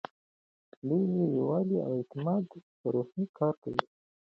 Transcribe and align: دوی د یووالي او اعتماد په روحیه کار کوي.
دوی 0.87 1.03
د 1.11 1.15
یووالي 1.35 1.77
او 1.85 1.91
اعتماد 1.99 2.43
په 2.79 2.87
روحیه 2.95 3.25
کار 3.39 3.53
کوي. 3.63 3.83